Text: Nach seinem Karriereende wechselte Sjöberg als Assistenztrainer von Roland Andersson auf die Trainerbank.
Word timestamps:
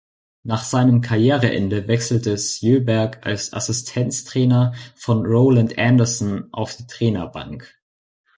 Nach 0.41 0.63
seinem 0.63 1.01
Karriereende 1.01 1.87
wechselte 1.87 2.35
Sjöberg 2.35 3.23
als 3.23 3.53
Assistenztrainer 3.53 4.73
von 4.95 5.23
Roland 5.27 5.77
Andersson 5.77 6.51
auf 6.51 6.75
die 6.75 6.87
Trainerbank. 6.87 7.71